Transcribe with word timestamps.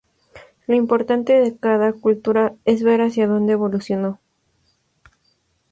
Lo 0.65 0.73
importante 0.73 1.33
de 1.39 1.55
cada 1.55 1.93
cultura 1.93 2.55
es 2.65 2.81
ver 2.81 3.01
hacia 3.03 3.27
dónde 3.27 3.53
evolucionó. 3.53 4.19